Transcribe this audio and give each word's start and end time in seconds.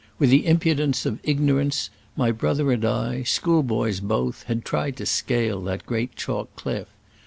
With 0.17 0.31
the 0.31 0.47
impudence 0.47 1.05
of 1.05 1.19
ignorance, 1.21 1.91
my 2.17 2.31
brother 2.31 2.71
and 2.71 2.83
I, 2.83 3.21
schoolboys 3.21 3.99
both, 3.99 4.41
had 4.45 4.65
tried 4.65 4.97
to 4.97 5.05
scale 5.05 5.61
that 5.65 5.85
great 5.85 6.15
chalk 6.15 6.55
cliff. 6.55 6.87